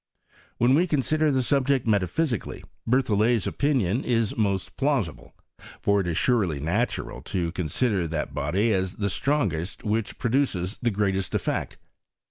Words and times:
When 0.57 0.73
we 0.73 0.87
consider 0.87 1.31
the 1.31 1.43
subject 1.43 1.85
metaphysically, 1.85 2.63
Berthollet's 2.89 3.45
opinion 3.45 4.03
is 4.03 4.35
most 4.35 4.75
plausible; 4.75 5.35
fo.r 5.59 5.99
it 5.99 6.07
is 6.07 6.17
surely 6.17 6.59
natural 6.59 7.21
to 7.21 7.51
consider 7.51 8.07
that 8.07 8.33
body 8.33 8.73
as 8.73 8.95
the 8.95 9.09
strongest 9.11 9.83
which 9.83 10.17
produces 10.17 10.79
the 10.81 10.89
greatest 10.89 11.35
effect. 11.35 11.77